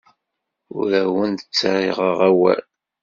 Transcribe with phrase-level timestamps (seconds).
[0.77, 1.99] Ur awent-ttaɣeɣ
[2.29, 2.63] awal.